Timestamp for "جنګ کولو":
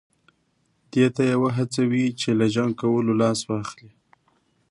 2.55-3.13